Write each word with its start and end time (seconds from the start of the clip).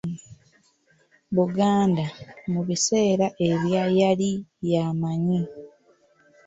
Buganda, 1.35 2.05
mu 2.51 2.61
biseera 2.67 3.27
ebya 3.49 3.83
yali 3.99 4.31
yamanyi. 4.71 5.41